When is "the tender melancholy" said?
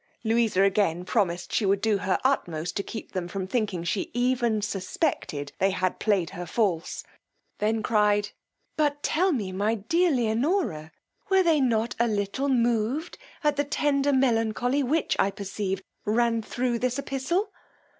13.57-14.81